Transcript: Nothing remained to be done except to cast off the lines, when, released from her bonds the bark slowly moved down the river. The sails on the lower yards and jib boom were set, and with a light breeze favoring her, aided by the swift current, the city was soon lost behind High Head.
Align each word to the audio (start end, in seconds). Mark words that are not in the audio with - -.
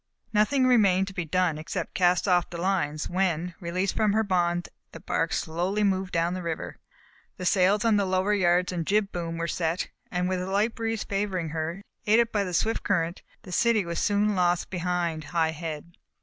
Nothing 0.33 0.65
remained 0.65 1.05
to 1.09 1.13
be 1.13 1.25
done 1.25 1.59
except 1.59 1.93
to 1.93 1.99
cast 1.99 2.27
off 2.27 2.49
the 2.49 2.57
lines, 2.59 3.07
when, 3.07 3.53
released 3.59 3.95
from 3.95 4.13
her 4.13 4.23
bonds 4.23 4.67
the 4.93 4.99
bark 4.99 5.31
slowly 5.31 5.83
moved 5.83 6.11
down 6.11 6.33
the 6.33 6.41
river. 6.41 6.79
The 7.37 7.45
sails 7.45 7.85
on 7.85 7.97
the 7.97 8.05
lower 8.07 8.33
yards 8.33 8.71
and 8.71 8.87
jib 8.87 9.11
boom 9.11 9.37
were 9.37 9.47
set, 9.47 9.89
and 10.09 10.27
with 10.27 10.41
a 10.41 10.49
light 10.49 10.73
breeze 10.73 11.03
favoring 11.03 11.49
her, 11.49 11.83
aided 12.07 12.31
by 12.31 12.43
the 12.43 12.53
swift 12.55 12.81
current, 12.81 13.21
the 13.43 13.51
city 13.51 13.85
was 13.85 13.99
soon 13.99 14.33
lost 14.35 14.71
behind 14.71 15.25
High 15.25 15.51
Head. 15.51 15.95